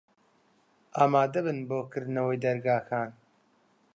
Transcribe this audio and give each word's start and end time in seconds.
ئامادە 0.97 1.39
بن 1.45 1.57
بۆ 1.69 1.79
کردنەوەی 1.91 2.41
دەرگاکان. 2.45 3.09